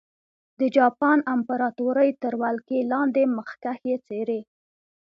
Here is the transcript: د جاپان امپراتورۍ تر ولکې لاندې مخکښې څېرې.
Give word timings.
د 0.59 0.61
جاپان 0.77 1.19
امپراتورۍ 1.35 2.09
تر 2.21 2.33
ولکې 2.43 2.79
لاندې 2.91 3.21
مخکښې 3.37 3.95
څېرې. 4.07 4.41